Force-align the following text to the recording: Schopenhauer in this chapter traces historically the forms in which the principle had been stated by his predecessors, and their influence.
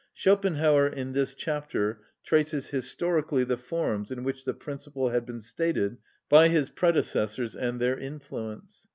Schopenhauer 0.15 0.87
in 0.87 1.13
this 1.13 1.35
chapter 1.35 2.01
traces 2.23 2.69
historically 2.69 3.43
the 3.43 3.55
forms 3.55 4.09
in 4.09 4.23
which 4.23 4.45
the 4.45 4.53
principle 4.55 5.09
had 5.09 5.27
been 5.27 5.41
stated 5.41 5.97
by 6.27 6.47
his 6.47 6.71
predecessors, 6.71 7.55
and 7.55 7.79
their 7.79 7.99
influence. 7.99 8.87